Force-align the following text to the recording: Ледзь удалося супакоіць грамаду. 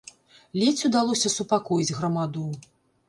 Ледзь 0.61 0.81
удалося 0.89 1.33
супакоіць 1.37 1.93
грамаду. 1.99 2.47